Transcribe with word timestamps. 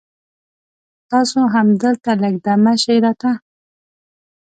تاسو 1.11 1.39
هم 1.53 1.67
دلته 1.83 2.09
لږ 2.23 2.35
دمه 2.45 2.73
شي 2.83 2.95
را 3.03 3.13
ته 3.21 3.31